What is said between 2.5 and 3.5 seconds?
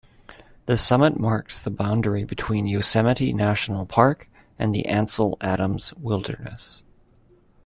Yosemite